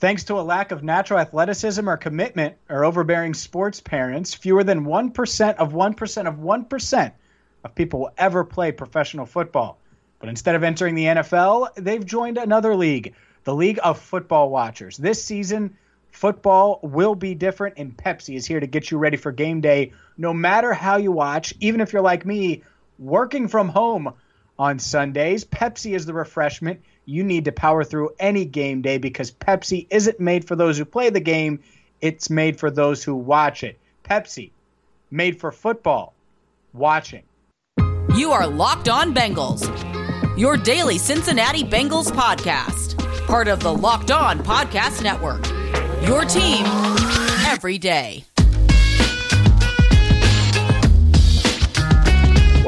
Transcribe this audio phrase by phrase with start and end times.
[0.00, 4.84] Thanks to a lack of natural athleticism or commitment, or overbearing sports parents, fewer than
[4.84, 7.12] 1% of 1% of 1%
[7.64, 9.78] of people will ever play professional football.
[10.20, 14.96] But instead of entering the NFL, they've joined another league, the League of Football Watchers.
[14.96, 15.76] This season,
[16.12, 19.92] football will be different, and Pepsi is here to get you ready for game day
[20.16, 22.62] no matter how you watch, even if you're like me,
[23.00, 24.12] working from home
[24.58, 25.44] on Sundays.
[25.44, 30.20] Pepsi is the refreshment you need to power through any game day because Pepsi isn't
[30.20, 31.60] made for those who play the game,
[32.00, 33.78] it's made for those who watch it.
[34.04, 34.50] Pepsi,
[35.10, 36.12] made for football,
[36.74, 37.22] watching.
[38.14, 39.66] You are Locked On Bengals,
[40.38, 45.46] your daily Cincinnati Bengals podcast, part of the Locked On Podcast Network.
[46.06, 46.64] Your team
[47.46, 48.24] every day.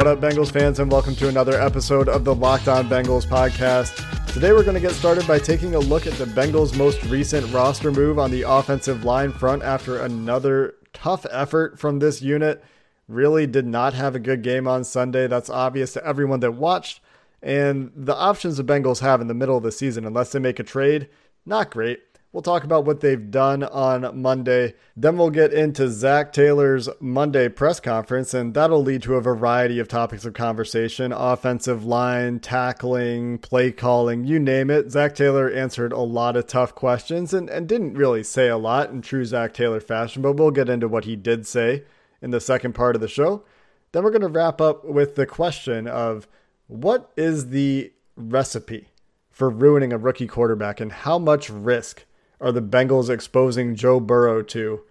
[0.01, 4.33] What up, Bengals fans, and welcome to another episode of the Locked On Bengals podcast.
[4.33, 7.53] Today, we're going to get started by taking a look at the Bengals' most recent
[7.53, 12.65] roster move on the offensive line front after another tough effort from this unit.
[13.09, 15.27] Really did not have a good game on Sunday.
[15.27, 17.01] That's obvious to everyone that watched.
[17.43, 20.59] And the options the Bengals have in the middle of the season, unless they make
[20.59, 21.11] a trade,
[21.45, 22.01] not great.
[22.33, 24.75] We'll talk about what they've done on Monday.
[24.97, 29.81] Then we'll get into Zac Taylor's Monday press conference, and that'll lead to a variety
[29.81, 34.93] of topics of conversation offensive line, tackling, play calling, you name it.
[34.93, 38.91] Zac Taylor answered a lot of tough questions and, and didn't really say a lot
[38.91, 41.83] in true Zac Taylor fashion, but we'll get into what he did say
[42.23, 43.43] in the second part of the show.
[43.91, 46.29] Then we're going to wrap up with the question of
[46.69, 48.87] what is the recipe
[49.31, 52.05] for ruining a rookie quarterback and how much risk
[52.41, 54.83] are the Bengals exposing Joe Burrow to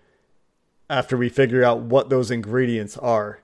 [0.89, 3.39] after we figure out what those ingredients are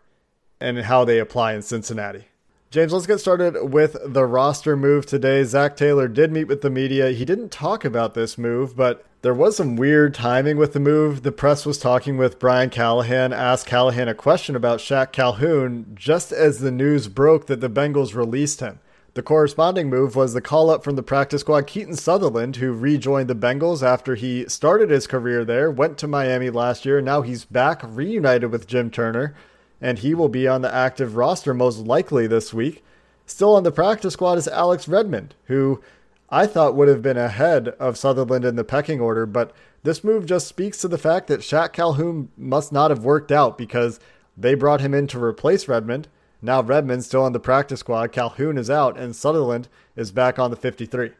[0.60, 2.26] and how they apply in Cincinnati.
[2.72, 5.44] James, let's get started with the roster move today.
[5.44, 7.12] Zac Taylor did meet with the media.
[7.12, 11.24] He didn't talk about this move, but there was some weird timing with the move.
[11.24, 16.32] The press was talking with Brian Callahan, asked Callahan a question about Shaq Calhoun just
[16.32, 18.80] as the news broke that the Bengals released him.
[19.16, 21.68] The corresponding move was the call up from the practice squad.
[21.68, 26.50] Keaton Sutherland, who rejoined the Bengals after he started his career there, went to Miami
[26.50, 29.34] last year, now he's back reunited with Jim Turner,
[29.80, 32.84] and he will be on the active roster most likely this week.
[33.26, 35.82] Still on the practice squad is Alex Redmond, who
[36.30, 39.54] I thought would have been ahead of Sutherland in the pecking order, but
[39.84, 43.58] this move just speaks to the fact that Shaq Calhoun must not have worked out
[43.58, 43.98] because
[44.36, 46.10] they brought him in to replace Redmond
[46.46, 48.12] now Redmond's still on the practice squad.
[48.12, 51.12] Calhoun is out, and Sutherland is back on the 53.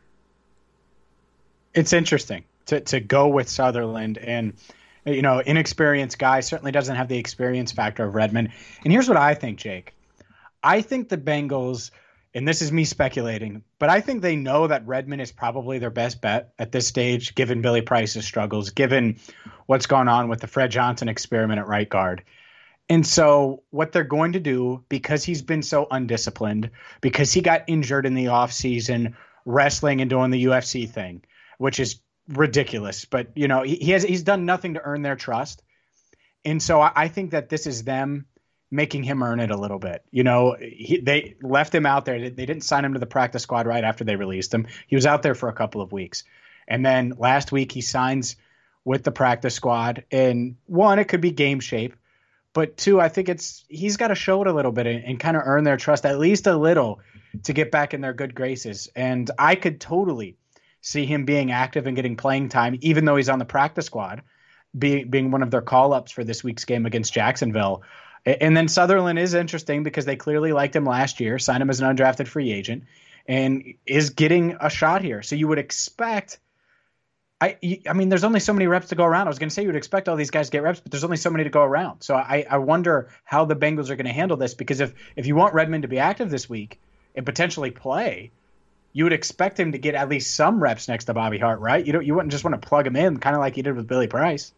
[1.74, 4.54] It's interesting to, to go with Sutherland and
[5.06, 8.50] you know, inexperienced guy certainly doesn't have the experience factor of Redmond.
[8.84, 9.94] And here's what I think, Jake.
[10.64, 11.92] I think the Bengals,
[12.34, 15.92] and this is me speculating, but I think they know that Redmond is probably their
[15.92, 19.20] best bet at this stage, given Billy Price's struggles, given
[19.68, 22.24] what's gone on with the Fred Johnson experiment at right guard.
[22.88, 26.70] And so, what they're going to do, because he's been so undisciplined,
[27.02, 31.24] because he got injured in the offseason wrestling and doing the UFC thing,
[31.58, 33.06] which is ridiculous.
[33.06, 35.64] But, you know, he, he has he's done nothing to earn their trust.
[36.44, 38.28] And so, I, I think that this is them
[38.70, 40.04] making him earn it a little bit.
[40.12, 42.30] You know, he, they left him out there.
[42.30, 44.68] They didn't sign him to the practice squad right after they released him.
[44.88, 46.24] He was out there for a couple of weeks.
[46.68, 48.36] And then last week, he signs
[48.84, 50.04] with the practice squad.
[50.12, 51.96] And one, it could be game shape
[52.56, 55.20] but two, I think it's he's got to show it a little bit and, and
[55.20, 57.02] kind of earn their trust at least a little
[57.44, 58.90] to get back in their good graces.
[58.96, 60.38] And I could totally
[60.80, 64.22] see him being active and getting playing time, even though he's on the practice squad,
[64.76, 67.84] being being one of their call ups for this week's game against Jacksonville.
[68.26, 71.82] And then Sutherland is interesting because they clearly liked him last year, signed him as
[71.82, 72.86] an undrafted free agent,
[73.28, 75.22] and is getting a shot here.
[75.24, 76.40] So you would expect
[77.42, 79.28] I, I mean, there's only so many reps to go around.
[79.28, 80.92] I was going to say you would expect all these guys to get reps, but
[80.92, 82.02] there's only so many to go around.
[82.02, 85.28] So I, I wonder how the Bengals are going to handle this because if if
[85.28, 86.80] you want Redmond to be active this week
[87.14, 88.32] and potentially play,
[88.94, 91.86] you would expect him to get at least some reps next to Bobby Hart, right?
[91.86, 93.76] You don't you wouldn't just want to plug him in, kind of like you did
[93.76, 94.54] with Billy Price.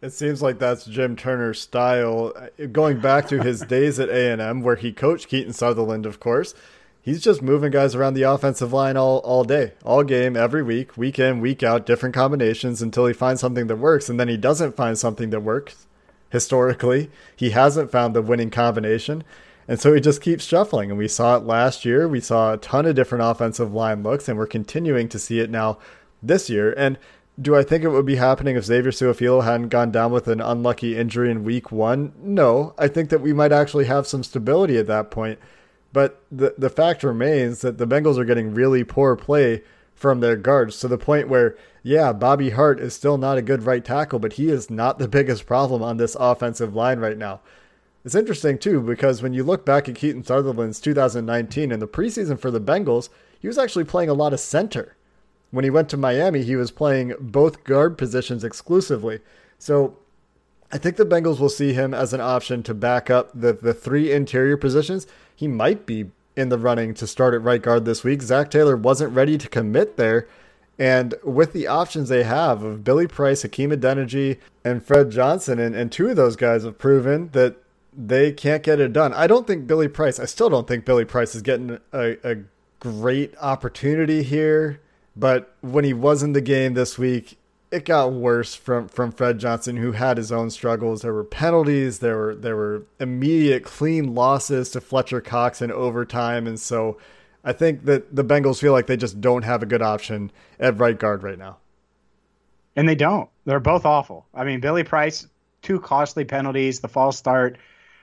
[0.00, 2.32] It seems like that's Jim Turner's style.
[2.70, 6.20] Going back to his days at A and M, where he coached Keaton Sutherland, of
[6.20, 6.54] course
[7.02, 10.96] he's just moving guys around the offensive line all, all day, all game, every week,
[10.96, 14.08] week in, week out, different combinations until he finds something that works.
[14.08, 15.86] And then he doesn't find something that works.
[16.32, 17.10] historically.
[17.36, 19.22] He hasn't found the winning combination.
[19.68, 20.90] And so he just keeps shuffling.
[20.90, 22.08] And we saw it last year.
[22.08, 25.50] We saw a ton of different offensive line looks, and we're continuing to see it
[25.50, 25.78] now
[26.22, 26.74] this year.
[26.76, 26.98] And
[27.40, 30.40] do I think it would be happening if Xavier Su'a-Filo hadn't gone down with an
[30.40, 32.12] unlucky injury in week one?
[32.18, 32.74] No.
[32.78, 35.38] I think that we might actually have some stability at that point.
[35.92, 39.62] But the the fact remains that the Bengals are getting really poor play
[39.94, 43.62] from their guards to the point where, yeah, Bobby Hart is still not a good
[43.62, 47.40] right tackle, but he is not the biggest problem on this offensive line right now.
[48.04, 52.38] It's interesting too because when you look back at Keaton Sutherland's 2019 in the preseason
[52.38, 54.96] for the Bengals, he was actually playing a lot of center.
[55.52, 59.20] When he went to Miami, he was playing both guard positions exclusively.
[59.58, 59.98] So
[60.72, 63.74] I think the Bengals will see him as an option to back up the, the
[63.74, 65.06] three interior positions.
[65.34, 68.22] He might be in the running to start at right guard this week.
[68.22, 70.26] Zac Taylor wasn't ready to commit there.
[70.78, 75.74] And with the options they have of Billy Price, Hakeem Adeniji, and Fred Johnson, and,
[75.74, 77.56] and two of those guys have proven that
[77.96, 79.12] they can't get it done.
[79.12, 82.36] I don't think Billy Price, I still don't think Billy Price is getting a, a
[82.80, 84.80] great opportunity here.
[85.14, 87.36] But when he was in the game this week,
[87.72, 91.00] it got worse from from Fred Johnson, who had his own struggles.
[91.00, 91.98] There were penalties.
[91.98, 96.98] There were there were immediate clean losses to Fletcher Cox in overtime, and so
[97.42, 100.30] I think that the Bengals feel like they just don't have a good option
[100.60, 101.56] at right guard right now.
[102.76, 103.28] And they don't.
[103.46, 104.26] They're both awful.
[104.34, 105.26] I mean, Billy Price,
[105.62, 107.56] two costly penalties, the false start,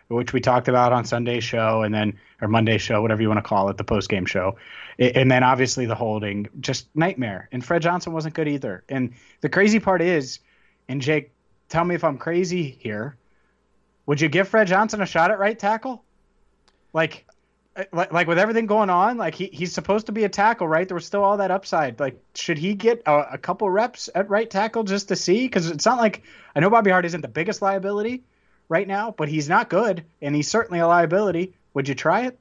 [0.09, 3.37] which we talked about on Sunday's show, and then or Monday show, whatever you want
[3.37, 4.57] to call it, the post game show,
[4.97, 7.47] and then obviously the holding, just nightmare.
[7.51, 8.83] And Fred Johnson wasn't good either.
[8.89, 10.39] And the crazy part is,
[10.87, 11.31] and Jake,
[11.69, 13.15] tell me if I'm crazy here.
[14.07, 16.03] Would you give Fred Johnson a shot at right tackle?
[16.91, 17.27] Like,
[17.75, 20.67] eh, like, like with everything going on, like he, he's supposed to be a tackle,
[20.67, 20.87] right?
[20.87, 21.99] There was still all that upside.
[21.99, 25.45] Like, should he get a, a couple reps at right tackle just to see?
[25.45, 26.23] Because it's not like
[26.55, 28.23] I know Bobby Hart isn't the biggest liability,
[28.69, 31.53] right now, but he's not good, and he's certainly a liability.
[31.73, 32.39] Would you try it?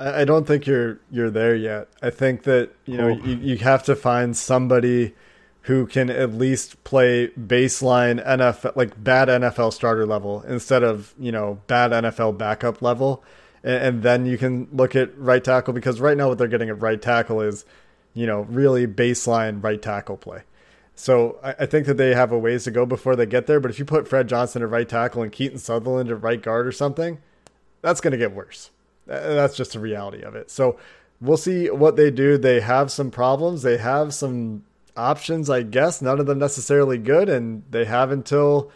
[0.00, 1.88] I don't think you're you're there yet.
[2.00, 3.26] I think that you know oh.
[3.26, 5.14] you, you have to find somebody
[5.62, 11.32] who can at least play baseline NFL like bad NFL starter level instead of you
[11.32, 13.24] know bad NFL backup level,
[13.64, 16.68] and, and then you can look at right tackle because right now what they're getting
[16.68, 17.64] at right tackle is
[18.14, 20.42] you know really baseline right tackle play.
[20.98, 23.60] So I, I, think that they have a ways to go before they get there.
[23.60, 26.66] But if you put Fred Johnson at right tackle and Keaton Sutherland at right guard
[26.66, 27.18] or something,
[27.82, 28.70] that's going to get worse.
[29.06, 30.50] That's just the reality of it.
[30.50, 30.76] So
[31.20, 32.36] we'll see what they do.
[32.36, 33.62] They have some problems.
[33.62, 34.64] They have some
[34.96, 36.02] options, I guess.
[36.02, 38.72] None of them necessarily good, and they have until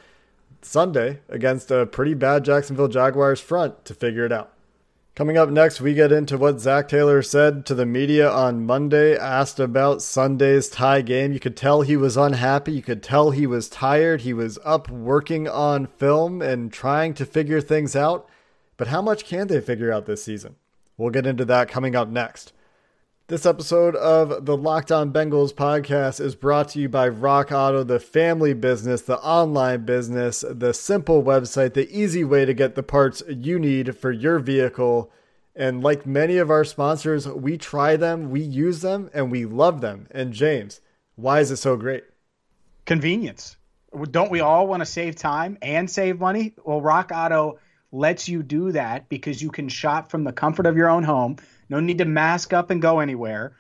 [0.62, 4.51] Sunday against a pretty bad Jacksonville Jaguars front to figure it out.
[5.14, 9.14] Coming up next, we get into what Zac Taylor said to the media on Monday,
[9.14, 11.34] asked about Sunday's tie game.
[11.34, 12.72] You could tell he was unhappy.
[12.72, 14.22] You could tell he was tired.
[14.22, 18.26] He was up working on film and trying to figure things out.
[18.78, 20.56] But how much can they figure out this season?
[20.96, 22.54] We'll get into that coming up next.
[23.32, 27.82] This episode of the Locked On Bengals podcast is brought to you by Rock Auto,
[27.82, 32.82] the family business, the online business, the simple website, the easy way to get the
[32.82, 35.10] parts you need for your vehicle.
[35.56, 39.80] And like many of our sponsors, we try them, we use them, and we love
[39.80, 40.08] them.
[40.10, 40.82] And James,
[41.16, 42.04] why is it so great?
[42.84, 43.56] Convenience.
[44.10, 46.52] Don't we all want to save time and save money?
[46.66, 47.58] Well, Rock Auto
[47.92, 51.36] lets you do that because you can shop from the comfort of your own home
[51.72, 53.56] no need to mask up and go anywhere.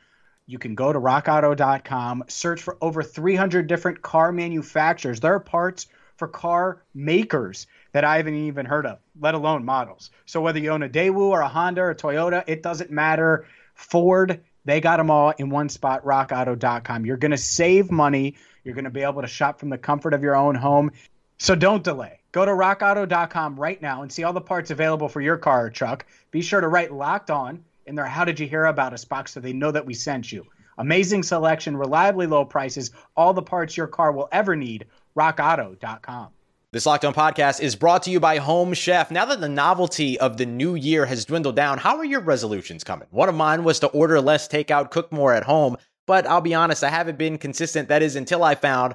[0.46, 5.20] You can go to rockauto.com, search for over 300 different car manufacturers.
[5.20, 5.86] There are parts
[6.16, 10.10] for car makers that I haven't even heard of, let alone models.
[10.26, 13.46] So whether you own a Daewoo or a Honda or a Toyota, it doesn't matter.
[13.74, 17.06] Ford, they got them all in one spot, rockauto.com.
[17.06, 18.36] You're going to save money.
[18.62, 20.92] You're going to be able to shop from the comfort of your own home.
[21.38, 22.21] So don't delay.
[22.32, 25.70] Go to rockauto.com right now and see all the parts available for your car or
[25.70, 26.06] truck.
[26.30, 29.32] Be sure to write locked on in their How Did You Hear About Us box
[29.32, 30.46] so they know that we sent you.
[30.78, 34.86] Amazing selection, reliably low prices, all the parts your car will ever need.
[35.14, 36.28] RockAuto.com.
[36.72, 39.10] This Locked On podcast is brought to you by Home Chef.
[39.10, 42.82] Now that the novelty of the new year has dwindled down, how are your resolutions
[42.82, 43.08] coming?
[43.10, 46.54] One of mine was to order less takeout, cook more at home, but I'll be
[46.54, 47.90] honest, I haven't been consistent.
[47.90, 48.94] That is until I found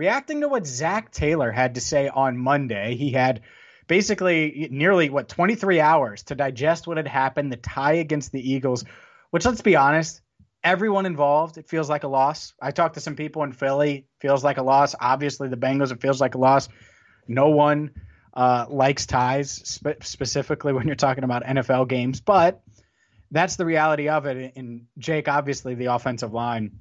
[0.00, 2.96] reacting to what Zac Taylor had to say on Monday.
[2.96, 3.42] He had
[3.86, 8.86] basically nearly what 23 hours to digest what had happened, the tie against the Eagles,
[9.28, 10.22] which let's be honest,
[10.64, 12.54] everyone involved, it feels like a loss.
[12.62, 14.94] I talked to some people in Philly, feels like a loss.
[14.98, 16.70] Obviously, the Bengals, it feels like a loss.
[17.28, 17.90] No one
[18.32, 22.62] uh, likes ties, spe- specifically when you're talking about NFL games, but
[23.30, 24.54] that's the reality of it.
[24.56, 26.78] And Jake, obviously, the offensive line,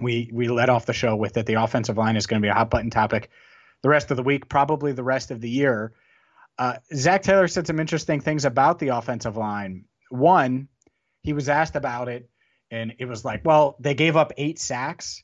[0.00, 1.46] we we let off the show with it.
[1.46, 3.30] The offensive line is going to be a hot button topic
[3.82, 5.92] the rest of the week, probably the rest of the year.
[6.58, 9.84] Uh, Zac Taylor said some interesting things about the offensive line.
[10.10, 10.68] One,
[11.22, 12.28] he was asked about it
[12.70, 15.22] and it was like, well, they gave up eight sacks.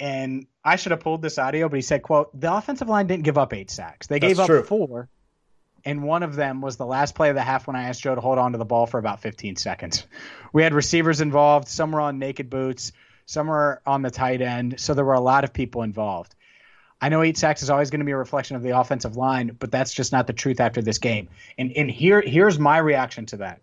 [0.00, 3.22] And I should have pulled this audio, but he said, quote, the offensive line didn't
[3.22, 4.08] give up eight sacks.
[4.08, 5.08] They gave That's up four.
[5.84, 8.14] And one of them was the last play of the half when I asked Joe
[8.14, 10.06] to hold on to the ball for about 15 seconds.
[10.52, 11.68] We had receivers involved.
[11.68, 12.92] Some were on naked boots,
[13.26, 14.78] some were on the tight end.
[14.78, 16.34] So there were a lot of people involved.
[17.00, 19.56] I know eight sacks is always going to be a reflection of the offensive line,
[19.58, 21.28] but that's just not the truth after this game.
[21.58, 23.60] And and here here's my reaction to that,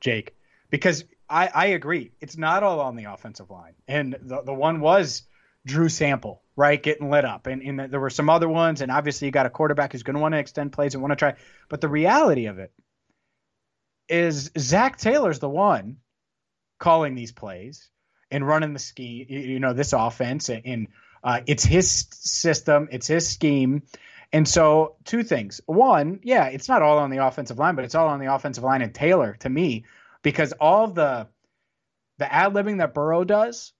[0.00, 0.34] Jake,
[0.68, 2.10] because I, I agree.
[2.20, 3.74] It's not all on the offensive line.
[3.86, 5.22] And the, the one was
[5.64, 7.46] Drew Sample, right, getting lit up.
[7.46, 8.80] And, and there were some other ones.
[8.80, 11.12] And obviously, you got a quarterback who's going to want to extend plays and want
[11.12, 11.34] to try.
[11.68, 12.72] But the reality of it
[14.08, 15.98] is Zac Taylor's the one
[16.80, 17.88] calling these plays
[18.30, 20.48] and running the scheme, you know, this offense.
[20.48, 20.88] And
[21.22, 23.82] uh, it's his system, it's his scheme.
[24.32, 25.60] And so, two things.
[25.66, 28.62] One, yeah, it's not all on the offensive line, but it's all on the offensive
[28.62, 29.84] line and Taylor to me
[30.22, 31.26] because all the
[32.18, 33.72] the ad libbing that Burrow does,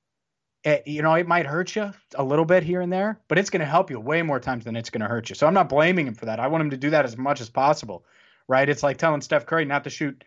[0.64, 3.50] it, you know, it might hurt you a little bit here and there, but it's
[3.50, 5.34] going to help you way more times than it's going to hurt you.
[5.34, 6.40] So I'm not blaming him for that.
[6.40, 8.04] I want him to do that as much as possible,
[8.48, 8.68] right?
[8.68, 10.24] It's like telling Steph Curry not to shoot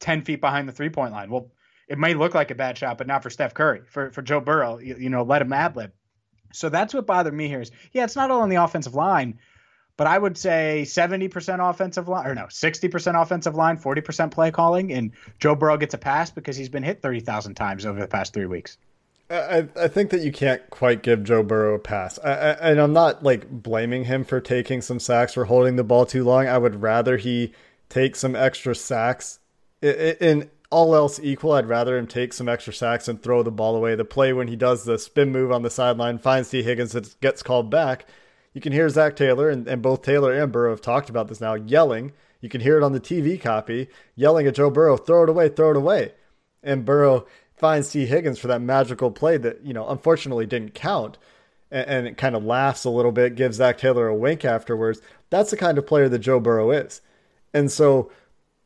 [0.00, 1.30] 10 feet behind the three point line.
[1.30, 1.50] Well,
[1.88, 3.82] it may look like a bad shot, but not for Steph Curry.
[3.88, 5.92] For for Joe Burrow, you, you know, let him ad lib.
[6.52, 9.38] So that's what bothered me here is, yeah, it's not all on the offensive line,
[9.96, 14.92] but I would say 70% offensive line, or no, 60% offensive line, 40% play calling,
[14.92, 18.32] and Joe Burrow gets a pass because he's been hit 30,000 times over the past
[18.32, 18.78] three weeks.
[19.30, 22.18] I, I think that you can't quite give Joe Burrow a pass.
[22.24, 25.84] I, I, and I'm not like blaming him for taking some sacks for holding the
[25.84, 26.46] ball too long.
[26.46, 27.52] I would rather he
[27.90, 29.38] take some extra sacks.
[29.82, 33.74] In all else equal, I'd rather him take some extra sacks and throw the ball
[33.74, 33.94] away.
[33.94, 37.16] The play when he does the spin move on the sideline, finds Tee Higgins, it
[37.20, 38.06] gets called back.
[38.52, 41.40] You can hear Zac Taylor, and, and both Taylor and Burrow have talked about this
[41.40, 42.12] now, yelling.
[42.40, 45.48] You can hear it on the TV copy, yelling at Joe Burrow, throw it away,
[45.48, 46.12] throw it away.
[46.62, 51.18] And Burrow finds Tee Higgins for that magical play that, you know, unfortunately didn't count.
[51.70, 55.00] And, and it kind of laughs a little bit, gives Zac Taylor a wink afterwards.
[55.30, 57.00] That's the kind of player that Joe Burrow is.
[57.54, 58.10] And so,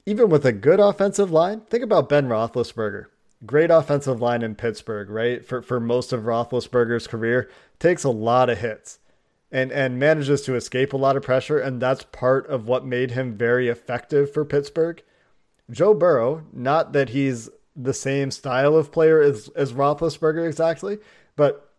[0.06, 3.06] even with a good offensive line, think about Ben Roethlisberger.
[3.44, 5.44] Great offensive line in Pittsburgh, right?
[5.44, 8.98] For, for most of Roethlisberger's career, takes a lot of hits
[9.52, 13.10] and and manages to escape a lot of pressure, and that's part of what made
[13.10, 15.02] him very effective for Pittsburgh.
[15.70, 20.98] Joe Burrow, not that he's the same style of player as as Roethlisberger exactly,
[21.36, 21.70] but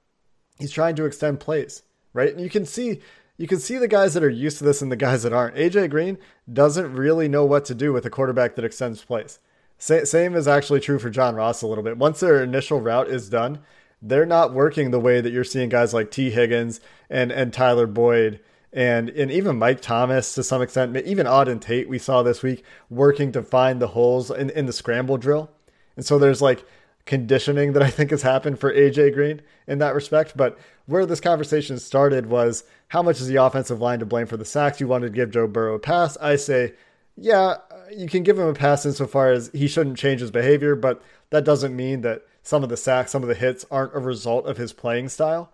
[0.60, 1.82] he's trying to extend plays,
[2.13, 2.32] right?
[2.32, 3.01] And you can see
[3.38, 5.56] you can see the guys that are used to this and the guys that aren't.
[5.56, 6.18] AJ Green
[6.52, 9.40] doesn't really know what to do with a quarterback that extends plays.
[9.78, 11.98] Same is actually true for John Ross a little bit.
[11.98, 13.60] Once their initial route is done,
[14.02, 17.88] they're not working the way that you're seeing guys like Tee Higgins and and Tyler
[17.88, 18.40] Boyd
[18.72, 22.63] and and even Mike Thomas to some extent, even Auden Tate we saw this week
[22.90, 25.50] working to find the holes in, in the scramble drill.
[25.96, 26.66] And so there's like
[27.05, 30.36] conditioning that I think has happened for AJ Green in that respect.
[30.36, 34.38] But where this conversation started was how much is the offensive line to blame for
[34.38, 34.79] the sacks?
[34.79, 36.17] You wanted to give Joe Burrow a pass.
[36.17, 36.74] I say,
[37.15, 37.55] yeah,
[37.91, 41.45] you can give him a pass insofar as he shouldn't change his behavior, but that
[41.45, 44.57] doesn't mean that some of the sacks, some of the hits aren't a result of
[44.57, 45.51] his playing style.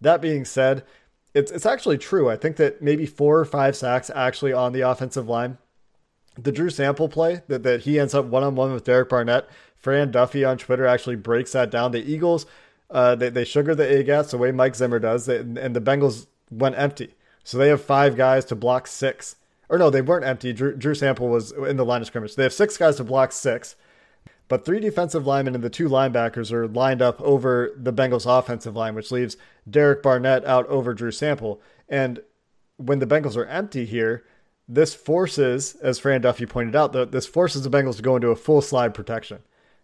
[0.00, 0.84] That being said,
[1.34, 2.28] it's it's actually true.
[2.28, 5.58] I think that maybe four or five sacks actually on the offensive line.
[6.36, 9.48] The Drew Sample play that, that he ends up one on one with Derek Barnett.
[9.82, 11.90] Fran Duffy on Twitter actually breaks that down.
[11.90, 12.46] The Eagles,
[12.90, 15.80] uh, they, they sugar the A gaps the way Mike Zimmer does, they, and the
[15.80, 17.14] Bengals went empty.
[17.44, 19.36] So they have five guys to block six.
[19.68, 20.52] Or no, they weren't empty.
[20.52, 22.36] Drew, Drew Sample was in the line of scrimmage.
[22.36, 23.74] They have six guys to block six.
[24.46, 28.76] But three defensive linemen and the two linebackers are lined up over the Bengals offensive
[28.76, 29.36] line, which leaves
[29.68, 31.60] Derek Barnett out over Drew Sample.
[31.88, 32.20] And
[32.76, 34.24] when the Bengals are empty here,
[34.68, 38.36] this forces, as Fran Duffy pointed out, this forces the Bengals to go into a
[38.36, 39.40] full slide protection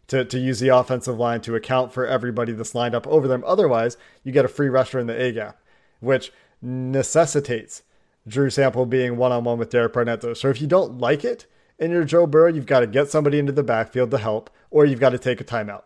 [0.09, 3.45] to, to use the offensive line to account for everybody that's lined up over them.
[3.47, 5.61] Otherwise, you get a free rusher in the A gap,
[6.01, 7.83] which necessitates
[8.27, 10.37] Drew Sample being one on one with Derek Barnett.
[10.37, 11.47] So if you don't like it
[11.79, 14.85] and you're Joe Burrow, you've got to get somebody into the backfield to help, or
[14.85, 15.85] you've got to take a timeout.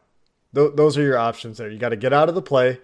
[0.55, 1.69] Th- those are your options there.
[1.69, 2.81] You got to get out of the play,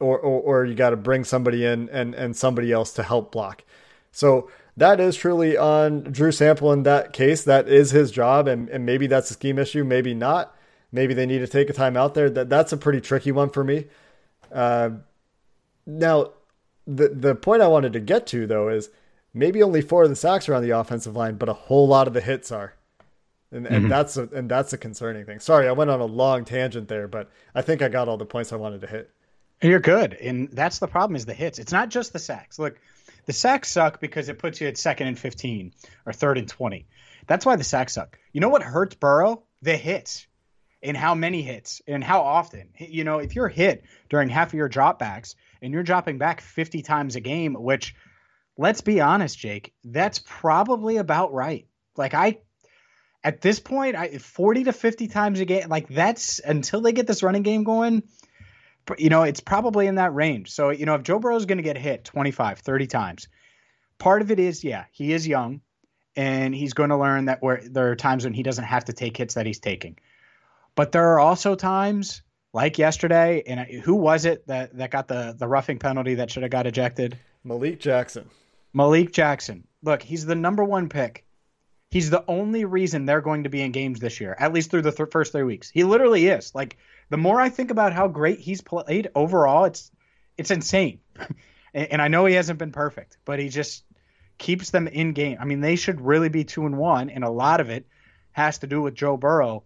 [0.00, 3.32] or, or, or you got to bring somebody in and, and somebody else to help
[3.32, 3.64] block.
[4.12, 7.44] So that is truly on Drew Sample in that case.
[7.44, 10.53] That is his job, and, and maybe that's a scheme issue, maybe not.
[10.94, 12.30] Maybe they need to take a time out there.
[12.30, 13.86] That that's a pretty tricky one for me.
[14.52, 14.90] Uh,
[15.84, 16.30] now,
[16.86, 18.90] the the point I wanted to get to though is
[19.34, 22.06] maybe only four of the sacks are on the offensive line, but a whole lot
[22.06, 22.74] of the hits are.
[23.50, 23.88] And, and mm-hmm.
[23.88, 25.40] that's a, and that's a concerning thing.
[25.40, 28.24] Sorry, I went on a long tangent there, but I think I got all the
[28.24, 29.10] points I wanted to hit.
[29.62, 31.58] You're good, and that's the problem is the hits.
[31.58, 32.56] It's not just the sacks.
[32.56, 32.78] Look,
[33.26, 35.72] the sacks suck because it puts you at second and 15
[36.06, 36.86] or third and 20.
[37.26, 38.16] That's why the sacks suck.
[38.32, 39.42] You know what hurts Burrow?
[39.62, 40.28] The hits
[40.84, 42.68] and how many hits and how often.
[42.78, 46.82] You know, if you're hit during half of your dropbacks and you're dropping back 50
[46.82, 47.94] times a game, which
[48.58, 51.66] let's be honest, Jake, that's probably about right.
[51.96, 52.38] Like I
[53.24, 57.06] at this point, I 40 to 50 times a game, like that's until they get
[57.06, 58.02] this running game going,
[58.98, 60.50] you know, it's probably in that range.
[60.50, 63.28] So, you know, if Joe Burrow is going to get hit 25, 30 times,
[63.98, 65.62] part of it is, yeah, he is young
[66.14, 68.92] and he's going to learn that where there are times when he doesn't have to
[68.92, 69.96] take hits that he's taking.
[70.76, 75.34] But there are also times like yesterday, and who was it that, that got the,
[75.36, 77.18] the roughing penalty that should have got ejected?
[77.42, 78.28] Malik Jackson.
[78.72, 79.66] Malik Jackson.
[79.82, 81.26] Look, he's the number one pick.
[81.90, 84.82] He's the only reason they're going to be in games this year, at least through
[84.82, 85.70] the th- first three weeks.
[85.70, 86.52] He literally is.
[86.54, 86.78] Like
[87.08, 89.92] the more I think about how great he's played overall, it's
[90.36, 90.98] it's insane.
[91.74, 93.84] and, and I know he hasn't been perfect, but he just
[94.38, 95.38] keeps them in game.
[95.40, 97.86] I mean, they should really be two and one, and a lot of it
[98.32, 99.62] has to do with Joe Burrow.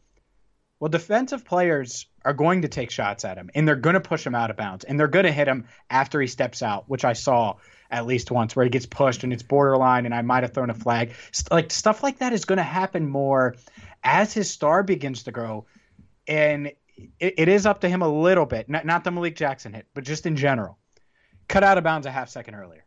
[0.81, 4.25] Well, defensive players are going to take shots at him, and they're going to push
[4.25, 7.05] him out of bounds, and they're going to hit him after he steps out, which
[7.05, 7.57] I saw
[7.91, 10.71] at least once where he gets pushed and it's borderline, and I might have thrown
[10.71, 11.13] a flag.
[11.51, 13.57] Like stuff like that is going to happen more
[14.05, 15.67] as his star begins to grow,
[16.27, 16.69] and
[17.19, 19.87] it, it is up to him a little bit, not, not the Malik Jackson hit,
[19.95, 20.79] but just in general.
[21.49, 22.85] Cut out of bounds a half second earlier,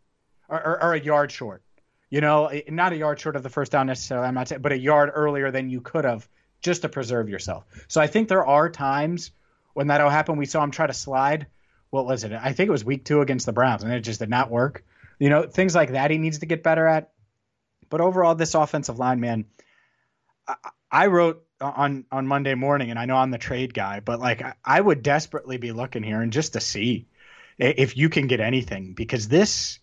[0.48, 1.64] or, or, or a yard short.
[2.10, 4.28] You know, eh, not a yard short of the first down necessarily.
[4.28, 6.28] I'm not saying, but a yard earlier than you could have,
[6.62, 7.66] just to preserve yourself.
[7.88, 9.32] So I think there are times
[9.74, 10.38] when that'll happen.
[10.38, 11.48] We saw him try to slide.
[11.90, 12.32] What was it?
[12.32, 14.86] I think it was week two against the Browns, and it just did not work.
[15.20, 17.12] You know, things like that he needs to get better at.
[17.90, 19.46] But overall, this offensive line, man,
[20.48, 20.56] I,
[20.90, 24.42] I wrote on on Monday morning, and I know I'm the trade guy, but like
[24.42, 27.08] I, I would desperately be looking here and just to see
[27.60, 29.80] if you can get anything because this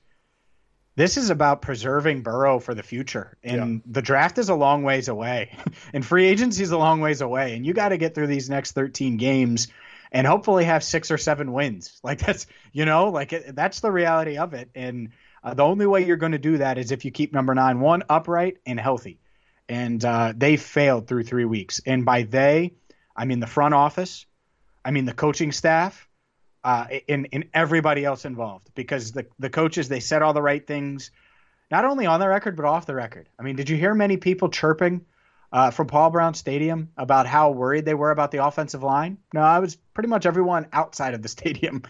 [0.98, 3.38] this is about preserving Burrow for the future.
[3.44, 3.80] And yeah.
[3.86, 5.56] the draft is a long ways away.
[5.92, 7.54] and free agency is a long ways away.
[7.54, 9.68] And you got to get through these next 13 games
[10.10, 12.00] and hopefully have six or seven wins.
[12.02, 14.70] Like that's, you know, like it, that's the reality of it.
[14.74, 15.10] And
[15.44, 17.78] uh, the only way you're going to do that is if you keep number nine,
[17.78, 19.20] one, upright and healthy
[19.68, 21.80] and uh, they failed through three weeks.
[21.86, 22.72] And by they,
[23.14, 24.26] I mean the front office,
[24.84, 26.07] I mean the coaching staff,
[26.64, 30.66] uh, and, and everybody else involved because the the coaches they said all the right
[30.66, 31.10] things,
[31.70, 33.28] not only on the record but off the record.
[33.38, 35.04] I mean, did you hear many people chirping
[35.52, 39.18] uh, from Paul Brown Stadium about how worried they were about the offensive line.
[39.32, 41.82] No, I was pretty much everyone outside of the stadium,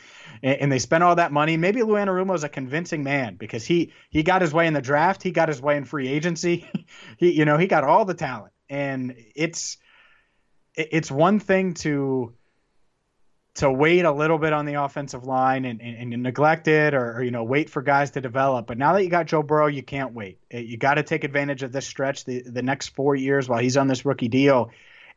[0.42, 1.56] and, and they spent all that money.
[1.56, 4.82] Maybe Lou Anarumo is a convincing man because he he got his way in the
[4.82, 6.68] draft, he got his way in free agency,
[7.16, 9.78] he you know he got all the talent, and it's
[10.74, 12.34] it's one thing to
[13.58, 17.16] to wait a little bit on the offensive line and, and, and neglect it or,
[17.16, 18.68] or, you know wait for guys to develop.
[18.68, 20.38] But now that you got Joe Burrow, you can't wait.
[20.50, 23.76] You got to take advantage of this stretch, the the next four years while he's
[23.76, 24.70] on this rookie deal,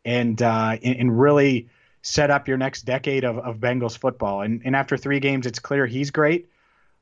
[0.04, 1.70] and uh, and, and, really
[2.02, 4.42] set up your next decade of, of Bengals football.
[4.42, 6.50] And and after three games, it's clear he's great.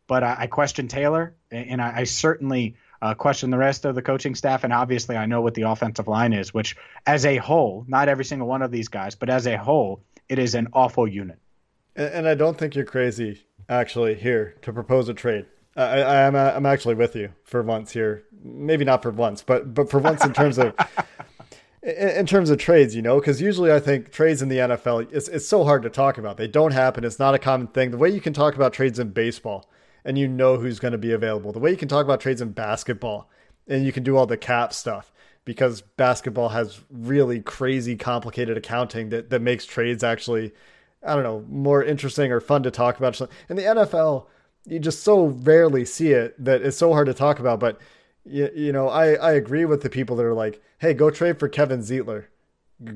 [0.08, 2.76] But I, I question Taylor, and I, I certainly.
[3.02, 6.10] Uh, question the rest of the coaching staff, and obviously I know what the offensive
[6.10, 6.76] line is, which
[7.06, 10.40] as a whole, not every single one of these guys, but as a whole, it
[10.40, 11.40] is an awful unit.
[11.96, 15.48] And, I don't think you're crazy actually here to propose a trade.
[15.76, 18.24] I, I am I'm actually with you for once here.
[18.42, 20.74] Maybe not for once, but but for once in terms of
[21.84, 25.12] in, in terms of trades, you know, because usually I think trades in the NFL
[25.12, 26.38] it's it's so hard to talk about.
[26.38, 27.04] They don't happen.
[27.04, 27.92] It's not a common thing.
[27.92, 29.70] The way you can talk about trades in baseball
[30.06, 31.52] and you know who's going to be available.
[31.52, 33.30] The way you can talk about trades in basketball
[33.68, 35.12] and you can do all the cap stuff
[35.46, 40.52] because basketball has really crazy complicated accounting that, that makes trades actually
[41.04, 43.20] I don't know, more interesting or fun to talk about.
[43.50, 44.26] In the NFL,
[44.66, 47.60] you just so rarely see it that it's so hard to talk about.
[47.60, 47.80] But
[48.26, 51.40] you, you know, I, I agree with the people that are like, hey, go trade
[51.40, 52.26] for Kevin Zeitler.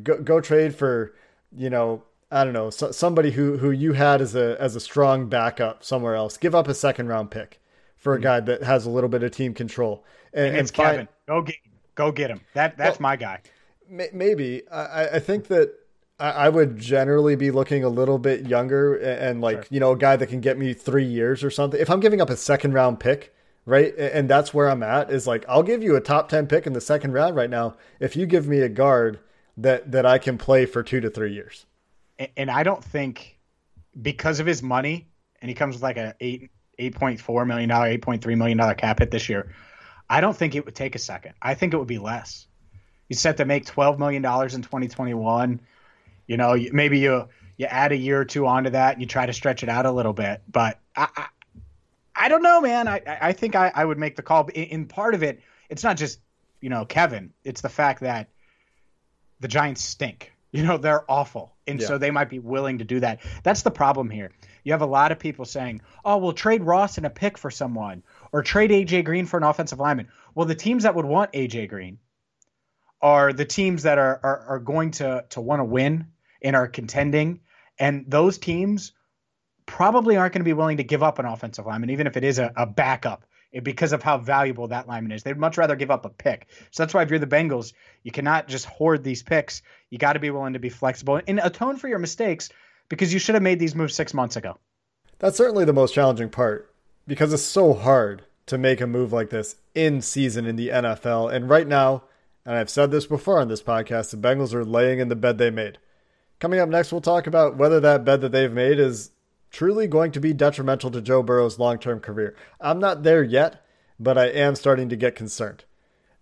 [0.03, 1.13] Go, go trade for
[1.56, 4.79] you know, I don't know, so, somebody who who you had as a as a
[4.79, 6.38] strong backup somewhere else.
[6.38, 7.62] Give up a second round pick
[7.97, 8.23] for a mm-hmm.
[8.23, 10.03] guy that has a little bit of team control.
[10.34, 11.08] And, and it's and Kevin.
[11.27, 11.56] Go get
[11.95, 12.41] go get him.
[12.53, 13.41] That that's well, my guy.
[13.89, 15.73] Maybe I, I think that
[16.19, 19.67] I would generally be looking a little bit younger and like sure.
[19.71, 21.79] you know a guy that can get me three years or something.
[21.79, 25.27] If I'm giving up a second round pick, right, and that's where I'm at, is
[25.27, 28.15] like I'll give you a top ten pick in the second round right now if
[28.15, 29.19] you give me a guard
[29.58, 31.65] that that I can play for two to three years
[32.38, 33.39] and I don't think
[34.01, 35.08] because of his money,
[35.41, 38.36] and he comes with like a eight eight point four million dollar, eight point three
[38.36, 39.53] million dollar cap hit this year.
[40.13, 41.34] I don't think it would take a second.
[41.41, 42.45] I think it would be less.
[43.10, 45.60] He's set to make twelve million dollars in twenty twenty one.
[46.28, 49.26] You know, maybe you you add a year or two onto that, and you try
[49.26, 50.43] to stretch it out a little bit.
[50.47, 51.26] But I, I,
[52.15, 52.88] I don't know, man.
[52.88, 54.47] I I think I, I would make the call.
[54.49, 56.19] In, in part of it, it's not just
[56.62, 57.34] you know Kevin.
[57.43, 58.30] It's the fact that
[59.39, 60.32] the Giants stink.
[60.52, 61.56] You know, they're awful.
[61.65, 61.88] And yeah.
[61.88, 63.21] so they might be willing to do that.
[63.41, 64.30] That's the problem here.
[64.63, 67.49] You have a lot of people saying, oh, we'll trade Ross and a pick for
[67.49, 70.10] someone or trade AJ Green for an offensive lineman.
[70.36, 72.00] Well, the teams that would want AJ Green
[73.02, 76.08] are the teams that are, are, are going to, to want to win
[76.41, 77.41] and are contending.
[77.80, 78.93] And those teams
[79.65, 82.24] probably aren't going to be willing to give up an offensive lineman, even if it
[82.24, 85.22] is a, a backup eh, because of how valuable that lineman is.
[85.24, 86.48] They'd much rather give up a pick.
[86.72, 89.62] So that's why if you're the Bengals, you cannot just hoard these picks.
[89.91, 92.50] You got to be willing to be flexible and atone for your mistakes
[92.89, 94.58] because you should have made these moves six months ago.
[95.19, 96.72] That's certainly the most challenging part
[97.08, 101.34] because it's so hard to make a move like this in season in the NFL.
[101.34, 102.04] And right now,
[102.46, 105.38] and I've said this before on this podcast, the Bengals are laying in the bed
[105.38, 105.78] they made.
[106.39, 109.12] Coming up next, we'll talk about whether that bed that they've made is
[109.50, 112.36] truly going to be detrimental to Joe Burrow's long term career.
[112.60, 113.66] I'm not there yet,
[114.00, 115.63] but I am starting to get concerned.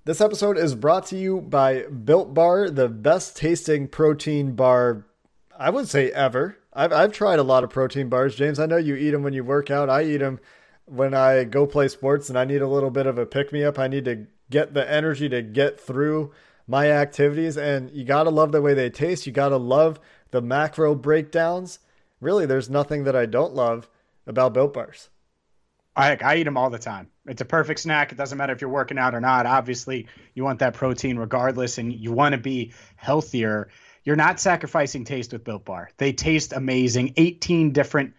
[0.06, 5.06] This episode is brought to you by Built Bar, the best tasting protein bar,
[5.58, 6.58] I would say ever.
[6.74, 8.60] I've, I've tried a lot of protein bars, James.
[8.60, 9.89] I know you eat them when you work out.
[9.89, 10.39] I eat them
[10.91, 13.63] when I go play sports and I need a little bit of a pick me
[13.63, 13.80] up.
[13.80, 16.32] I need to get the energy to get through
[16.67, 17.58] my activities.
[17.58, 19.25] And you got to love the way they taste.
[19.25, 19.99] You got to love
[20.32, 21.80] the macro breakdowns
[22.21, 23.89] really, there's nothing that I don't love
[24.25, 25.10] about Built Bars.
[25.93, 27.10] I, I eat them all the time.
[27.25, 28.12] It's a perfect snack.
[28.12, 29.45] It doesn't matter if you're working out or not.
[29.45, 33.67] Obviously, you want that protein regardless, and you want to be healthier.
[34.06, 35.89] You're not sacrificing taste with Built Bar.
[35.97, 37.13] They taste amazing.
[37.17, 38.13] 18 different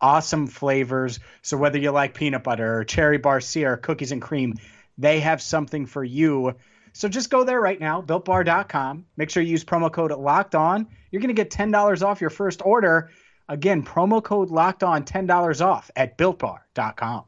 [0.00, 1.20] awesome flavors.
[1.42, 4.54] So whether you like peanut butter or cherry barcia or cookies and cream,
[4.96, 6.54] they have something for you.
[6.92, 9.06] So just go there right now, builtbar.com.
[9.16, 10.88] Make sure you use promo code locked on.
[11.10, 13.10] You're going to get $10 off your first order.
[13.48, 17.27] Again, promo code locked on $10 off at builtbar.com.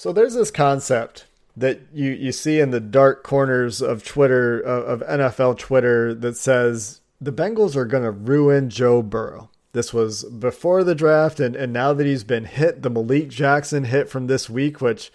[0.00, 5.02] So there's this concept that you, you see in the dark corners of Twitter, of,
[5.02, 9.50] of NFL Twitter, that says the Bengals are going to ruin Joe Burrow.
[9.72, 13.84] This was before the draft, and, and now that he's been hit, the Malik Jackson
[13.84, 15.12] hit from this week, which,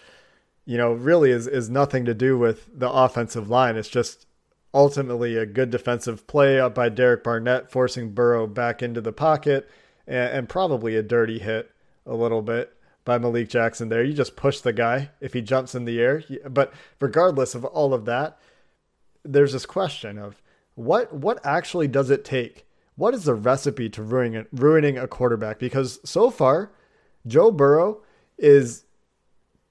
[0.64, 3.74] you know, really is, is nothing to do with the offensive line.
[3.74, 4.24] It's just
[4.72, 9.68] ultimately a good defensive play up by Derek Barnett, forcing Burrow back into the pocket,
[10.06, 11.72] and, and probably a dirty hit
[12.06, 12.75] a little bit
[13.06, 14.04] by Malik Jackson there.
[14.04, 16.22] You just push the guy if he jumps in the air.
[16.46, 18.38] But regardless of all of that,
[19.24, 20.42] there's this question of
[20.74, 22.66] what what actually does it take?
[22.96, 25.58] What is the recipe to ruining ruining a quarterback?
[25.58, 26.72] Because so far,
[27.26, 28.02] Joe Burrow
[28.36, 28.84] is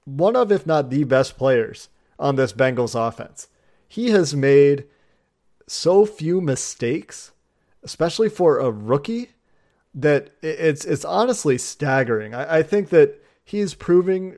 [0.04, 3.48] one of, if not the best players on this Bengals offense.
[3.86, 4.86] He has made
[5.66, 7.32] so few mistakes,
[7.82, 9.30] especially for a rookie,
[9.94, 12.34] that it's it's honestly staggering.
[12.34, 14.36] I, I think that he's proving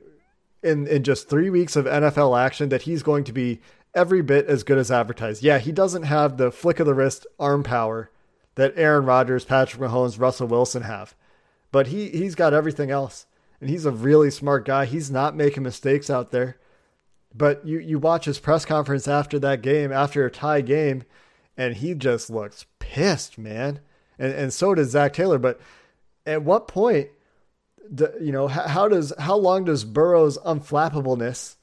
[0.63, 3.59] in in just three weeks of NFL action that he's going to be
[3.93, 5.43] every bit as good as advertised.
[5.43, 8.09] Yeah, he doesn't have the flick of the wrist arm power
[8.55, 11.15] that Aaron Rodgers, Patrick Mahomes, Russell Wilson have,
[11.71, 13.25] but he he's got everything else,
[13.59, 14.85] and he's a really smart guy.
[14.85, 16.57] He's not making mistakes out there.
[17.33, 21.03] But you you watch his press conference after that game, after a tie game,
[21.57, 23.79] and he just looks pissed, man.
[24.17, 25.37] And and so does Zac Taylor.
[25.37, 25.59] But
[26.25, 27.09] at what point
[28.21, 31.55] you know, how does how long does Burrow's unflappableness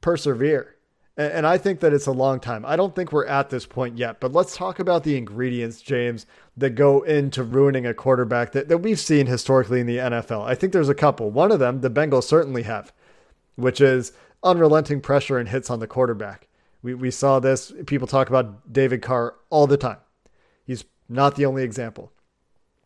[0.00, 0.74] persevere?
[1.16, 2.64] And I think that it's a long time.
[2.64, 6.26] I don't think we're at this point yet, but let's talk about the ingredients, James,
[6.56, 10.46] that go into ruining a quarterback that, that we've seen historically in the NFL.
[10.46, 11.32] I think there's a couple.
[11.32, 12.92] One of them, the Bengals certainly have,
[13.56, 14.12] which is
[14.44, 16.46] unrelenting pressure and hits on the quarterback.
[16.82, 17.72] We, we saw this.
[17.86, 19.98] People talk about David Carr all the time.
[20.66, 22.12] He's not the only example.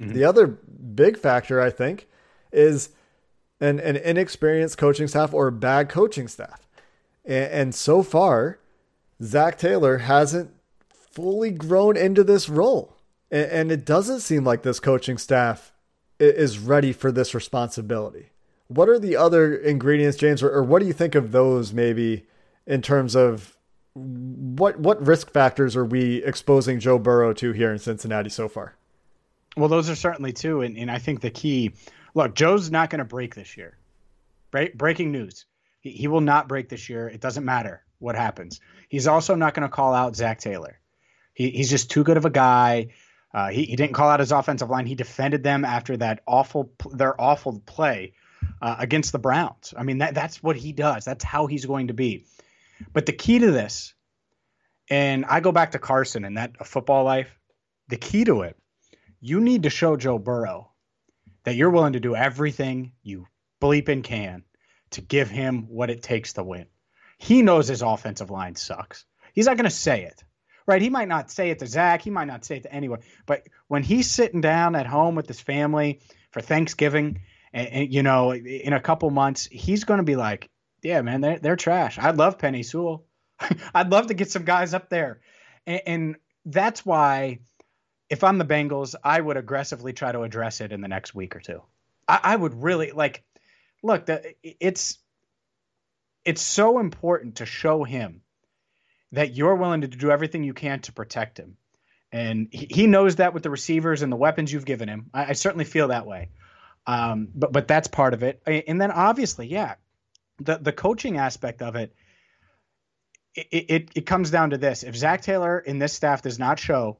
[0.00, 0.14] Mm-hmm.
[0.14, 2.08] The other big factor, I think,
[2.52, 2.90] is
[3.60, 6.66] an, an inexperienced coaching staff or bad coaching staff.
[7.24, 8.58] And, and so far,
[9.22, 10.50] Zac Taylor hasn't
[10.88, 12.96] fully grown into this role.
[13.30, 15.72] And, and it doesn't seem like this coaching staff
[16.18, 18.30] is ready for this responsibility.
[18.68, 22.26] What are the other ingredients, James, or, or what do you think of those maybe
[22.66, 23.56] in terms of
[23.94, 28.74] what what risk factors are we exposing Joe Burrow to here in Cincinnati so far?
[29.56, 31.72] Well, those are certainly two, and, and I think the key.
[32.14, 33.78] Look, Joe's not going to break this year.
[34.50, 35.46] Break, breaking news:
[35.80, 37.08] he, he will not break this year.
[37.08, 38.60] It doesn't matter what happens.
[38.88, 40.78] He's also not going to call out Zac Taylor.
[41.34, 42.88] He, he's just too good of a guy.
[43.32, 44.84] Uh, he, he didn't call out his offensive line.
[44.84, 48.12] He defended them after that awful their awful play
[48.60, 49.72] uh, against the Browns.
[49.76, 51.04] I mean that that's what he does.
[51.04, 52.26] That's how he's going to be.
[52.92, 53.94] But the key to this,
[54.90, 57.30] and I go back to Carson and that football life,
[57.88, 58.56] the key to it,
[59.20, 60.71] you need to show Joe Burrow
[61.44, 63.26] that you're willing to do everything you
[63.60, 64.44] bleeping can
[64.90, 66.66] to give him what it takes to win.
[67.18, 69.04] He knows his offensive line sucks.
[69.32, 70.22] He's not going to say it,
[70.66, 70.82] right?
[70.82, 72.02] He might not say it to Zac.
[72.02, 73.00] He might not say it to anyone.
[73.26, 76.00] But when he's sitting down at home with his family
[76.30, 77.20] for Thanksgiving,
[77.52, 80.50] and, and you know, in a couple months, he's going to be like,
[80.82, 81.98] yeah, man, they're, they're trash.
[81.98, 83.06] I'd love Penei Sewell.
[83.74, 85.20] I'd love to get some guys up there.
[85.66, 87.38] And, and, that's why,
[88.12, 91.34] if I'm the Bengals, I would aggressively try to address it in the next week
[91.34, 91.62] or two.
[92.06, 93.24] I, I would really like,
[93.82, 94.98] look, the, it's
[96.22, 98.20] it's so important to show him
[99.12, 101.56] that you're willing to do everything you can to protect him.
[102.12, 105.08] And he, he knows that with the receivers and the weapons you've given him.
[105.14, 106.28] I, I certainly feel that way.
[106.86, 108.42] Um, but but that's part of it.
[108.46, 109.76] And then obviously, yeah,
[110.38, 111.94] the the coaching aspect of it,
[113.34, 116.58] it, it, it comes down to this: if Zac Taylor in this staff does not
[116.58, 116.98] show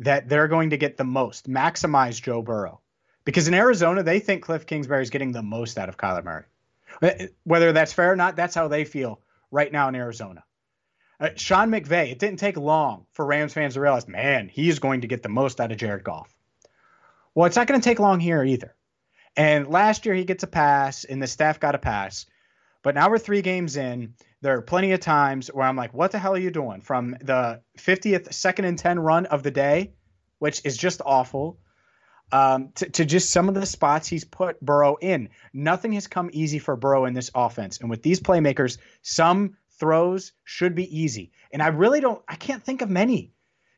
[0.00, 2.80] that they're going to get the most, maximize Joe Burrow,
[3.24, 6.44] because in Arizona they think Cliff Kingsbury is getting the most out of Kyler Murray.
[7.44, 10.44] Whether that's fair or not, that's how they feel right now in Arizona.
[11.20, 15.00] Uh, Sean McVay, it didn't take long for Rams fans to realize, man, he's going
[15.00, 16.32] to get the most out of Jared Goff.
[17.34, 18.74] Well, it's not going to take long here either.
[19.36, 22.26] And last year he gets a pass, and the staff got a pass.
[22.82, 24.14] But now we're three games in.
[24.40, 26.80] There are plenty of times where I'm like, what the hell are you doing?
[26.80, 29.94] From the 50th second and 10 run of the day,
[30.38, 31.58] which is just awful,
[32.30, 35.30] um, to, to, just some of the spots he's put Burrow in.
[35.52, 37.78] Nothing has come easy for Burrow in this offense.
[37.78, 41.32] And with these playmakers, some throws should be easy.
[41.50, 43.32] And I really don't, I can't think of many,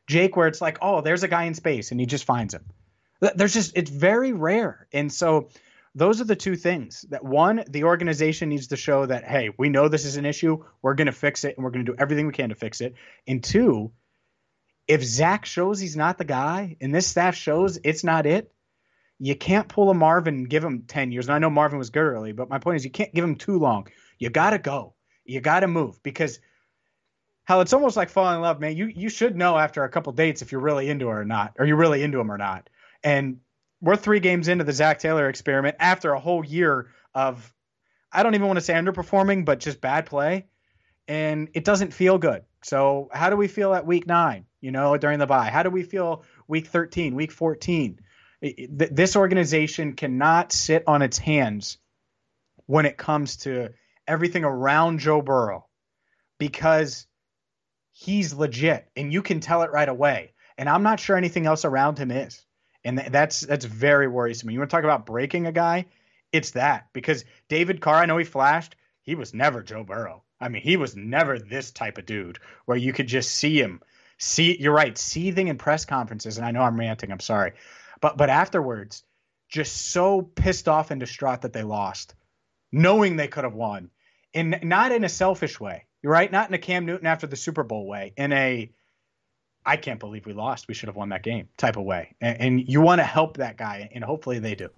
[0.05, 2.65] Jake, where it's like, oh, there's a guy in space and he just finds him.
[3.19, 4.87] There's just, it's very rare.
[4.91, 5.49] And so,
[5.95, 9.69] those are the two things that one the organization needs to show that hey we
[9.69, 10.63] know this is an issue.
[10.81, 12.81] We're going to fix it and we're going to do everything we can to fix
[12.81, 12.95] it.
[13.27, 13.91] And two
[14.87, 18.51] if zac shows he's not the guy and this staff shows it's not it
[19.19, 21.27] you can't pull a marvin and give him 10 years.
[21.27, 23.35] And i know marvin was good early but my point is you can't give him
[23.35, 23.87] too long.
[24.17, 24.93] You got to go.
[25.25, 26.39] You got to move because
[27.43, 28.77] hell it's almost like falling in love man.
[28.77, 31.55] You you should know after a couple dates if you're really into her or not
[31.59, 32.69] or you're really into him or not.
[33.03, 33.39] And
[33.81, 37.53] we're three games into the Zac Taylor experiment after a whole year of
[38.11, 40.47] I don't even want to say underperforming, but just bad play.
[41.07, 42.43] And it doesn't feel good.
[42.63, 45.49] So how do we feel at week nine, you know, during the bye?
[45.49, 47.99] How do we feel week 13, week 14?
[48.69, 51.77] This organization cannot sit on its hands
[52.65, 53.69] when it comes to
[54.07, 55.67] everything around Joe Burrow
[56.37, 57.07] because
[57.91, 60.33] he's legit and you can tell it right away.
[60.57, 62.43] And I'm not sure anything else around him is
[62.83, 64.49] and that's that's very worrisome.
[64.49, 65.85] You want to talk about breaking a guy?
[66.31, 68.75] It's that because David Carr, I know he flashed.
[69.01, 70.23] He was never Joe Burrow.
[70.39, 73.81] I mean, he was never this type of dude where you could just see him.
[74.17, 76.37] See, you're right, seething in press conferences.
[76.37, 77.11] And I know I'm ranting.
[77.11, 77.53] I'm sorry,
[77.99, 79.03] but but afterwards,
[79.49, 82.15] just so pissed off and distraught that they lost,
[82.71, 83.89] knowing they could have won,
[84.33, 85.85] and not in a selfish way.
[86.01, 88.71] You're right, not in a Cam Newton after the Super Bowl way, in a
[89.65, 90.67] I can't believe we lost.
[90.67, 92.15] We should have won that game type of way.
[92.21, 94.69] And, and you want to help that guy, and hopefully they do.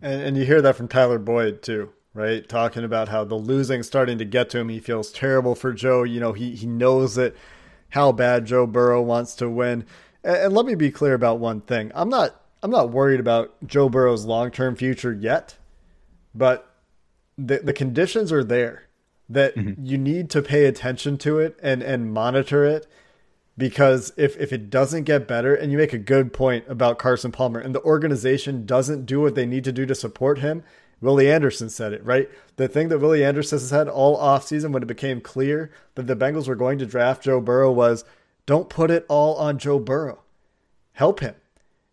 [0.00, 2.48] And, and, you hear that from Tyler Boyd too, right?
[2.48, 4.68] Talking about how the losing starting to get to him.
[4.68, 6.02] He feels terrible for Joe.
[6.02, 7.36] You know, he he knows that
[7.90, 9.84] how bad Joe Burrow wants to win.
[10.24, 11.92] And, and let me be clear about one thing.
[11.94, 15.56] I'm not I'm not worried about Joe Burrow's long term future yet,
[16.34, 16.74] but
[17.38, 18.88] the the conditions are there.
[19.28, 19.84] that mm-hmm.
[19.84, 22.88] you need to pay attention to it and and monitor it
[23.56, 27.32] because if if it doesn't get better and you make a good point about Carson
[27.32, 30.62] Palmer and the organization doesn't do what they need to do to support him,
[31.02, 32.30] Willie Anderson said it, right?
[32.56, 36.16] The thing that Willie Anderson has said all offseason when it became clear that the
[36.16, 38.04] Bengals were going to draft Joe Burrow was
[38.46, 40.20] don't put it all on Joe Burrow.
[40.92, 41.34] Help him.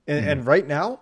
[0.07, 0.31] And, mm.
[0.31, 1.01] and right now,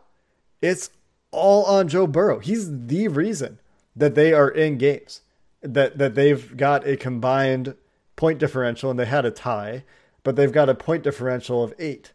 [0.61, 0.89] it's
[1.31, 2.39] all on Joe Burrow.
[2.39, 3.59] He's the reason
[3.95, 5.21] that they are in games,
[5.61, 7.75] that, that they've got a combined
[8.15, 9.83] point differential and they had a tie,
[10.27, 12.11] but they've got a point differential of eight.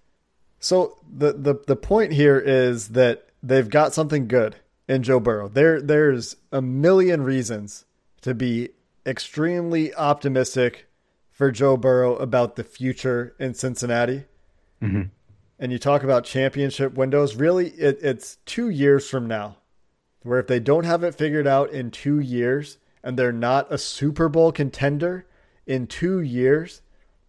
[0.59, 5.49] So the, the, the point here is that they've got something good in Joe Burrow.
[5.49, 7.87] There, there's a million reasons
[8.21, 8.69] to be
[9.07, 10.91] extremely optimistic
[11.31, 14.25] for Joe Burrow about the future in Cincinnati.
[14.83, 15.05] Mm-hmm.
[15.59, 17.35] And you talk about championship windows.
[17.35, 19.57] Really, it, it's two years from now,
[20.23, 23.79] where if they don't have it figured out in two years and they're not a
[23.79, 25.25] Super Bowl contender
[25.67, 26.83] in two years,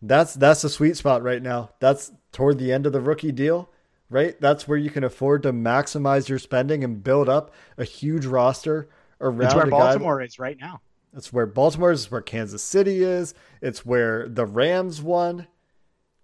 [0.07, 1.71] that's that's the sweet spot right now.
[1.79, 3.69] That's toward the end of the rookie deal
[4.13, 4.39] right?
[4.39, 8.87] That's where you can afford to maximize your spending and build up a huge roster
[9.19, 9.47] around.
[9.47, 10.81] It's where Baltimore is right now.
[11.13, 12.09] That's where Baltimore is.
[12.09, 13.33] Where Kansas City is.
[13.61, 15.47] It's where the Rams won.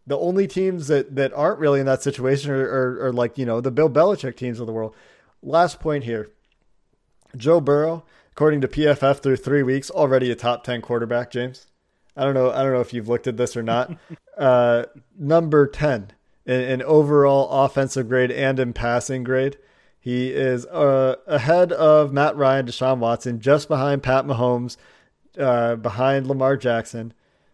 [0.07, 3.45] The only teams that that aren't really in that situation are, are, are like you
[3.45, 4.95] know the Bill Belichick teams of the world.
[5.41, 6.31] Last point here:
[7.35, 11.31] Joe Burrow, according to PFF, through three weeks, already a top ten quarterback.
[11.31, 11.67] James,
[12.19, 12.51] I don't know.
[12.51, 13.95] I don't know if you've looked at this or not.
[14.37, 14.85] uh,
[15.17, 16.11] number ten
[16.45, 19.57] in, in overall offensive grade and in passing grade.
[19.99, 24.75] He is uh, ahead of Matt Ryan, Deshaun Watson, just behind Pat Mahomes,
[25.37, 27.13] uh, behind Lamar Jackson,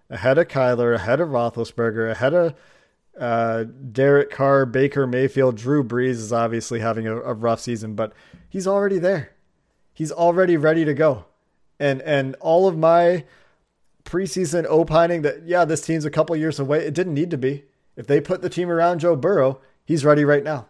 [0.10, 2.56] ahead of Kyler, ahead of Roethlisberger, ahead of
[3.20, 5.58] uh, Derek Carr, Baker Mayfield.
[5.58, 8.14] Drew Brees is obviously having a, a rough season, but
[8.50, 9.32] he's already there.
[9.94, 11.26] He's already ready to go.
[11.80, 13.26] And and all of my
[14.06, 16.86] preseason opining that yeah, this team's a couple years away.
[16.86, 17.66] It didn't need to be.
[17.98, 20.68] If they put the team around Joe Burrow, he's ready right now.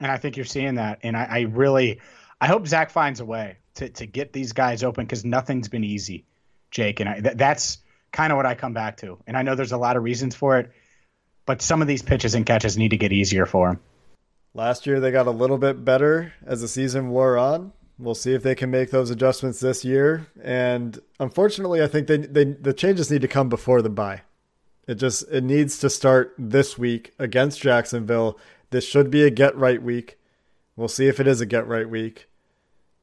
[0.00, 1.00] And I think you're seeing that.
[1.02, 2.00] And I, I really,
[2.40, 5.84] I hope Zac finds a way to, to get these guys open because nothing's been
[5.84, 6.26] easy,
[6.70, 7.00] Jake.
[7.00, 7.78] And I, th- that's
[8.12, 9.18] kind of what I come back to.
[9.26, 10.70] And I know there's a lot of reasons for it,
[11.46, 13.80] but some of these pitches and catches need to get easier for him.
[14.52, 17.72] Last year they got a little bit better as the season wore on.
[17.98, 20.26] We'll see if they can make those adjustments this year.
[20.42, 24.22] And unfortunately, I think they, they the changes need to come before the bye.
[24.86, 28.38] It just it needs to start this week against Jacksonville.
[28.70, 30.18] This should be a get right week.
[30.76, 32.28] We'll see if it is a get right week,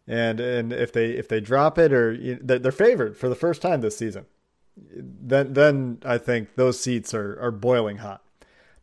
[0.08, 3.62] and and if they if they drop it or you they're favored for the first
[3.62, 4.28] time this season,
[4.78, 8.22] then then I think those seats are are boiling hot.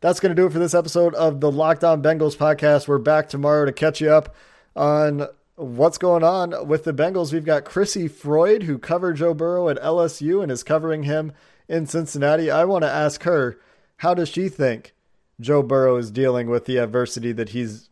[0.01, 2.87] That's going to do it for this episode of the Locked On Bengals podcast.
[2.87, 4.35] We're back tomorrow to catch you up
[4.75, 5.27] on
[5.61, 7.31] what's going on with the Bengals.
[7.31, 11.33] We've got Chrissy Freud, who covered Joe Burrow at LSU and is covering him
[11.67, 12.49] in Cincinnati.
[12.49, 13.59] I want to ask her,
[13.97, 14.95] how does she think
[15.39, 17.89] Joe Burrow is dealing with the adversity that he's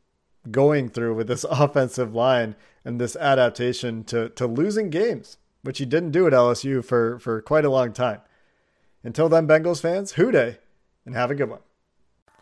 [0.50, 5.86] going through with this offensive line and this adaptation to, to losing games, which he
[5.86, 8.22] didn't do at LSU for, for quite a long time.
[9.04, 10.58] Until then, Bengals fans, Who Dey,
[11.06, 11.60] and have a good one.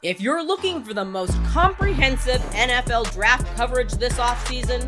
[0.04, 4.88] If you're looking for the most comprehensive NFL draft coverage this offseason,